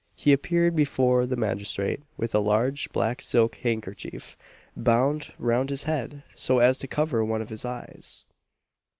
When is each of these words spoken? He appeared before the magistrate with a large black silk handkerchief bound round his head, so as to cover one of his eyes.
He 0.15 0.33
appeared 0.33 0.75
before 0.75 1.27
the 1.27 1.35
magistrate 1.35 2.01
with 2.17 2.33
a 2.33 2.39
large 2.39 2.89
black 2.91 3.21
silk 3.21 3.57
handkerchief 3.57 4.35
bound 4.75 5.31
round 5.37 5.69
his 5.69 5.83
head, 5.83 6.23
so 6.33 6.57
as 6.57 6.79
to 6.79 6.87
cover 6.87 7.23
one 7.23 7.43
of 7.43 7.49
his 7.49 7.65
eyes. 7.65 8.25